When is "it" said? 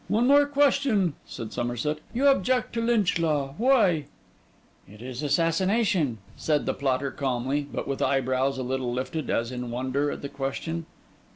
4.89-4.99